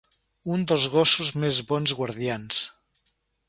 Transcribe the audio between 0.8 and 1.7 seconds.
gossos més